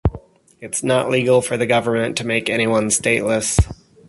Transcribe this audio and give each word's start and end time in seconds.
It's 0.61 0.81
not 0.81 1.11
legal 1.11 1.43
for 1.43 1.57
the 1.57 1.67
government 1.67 2.17
to 2.17 2.25
make 2.25 2.49
anyone 2.49 2.89
stateless. 2.89 3.59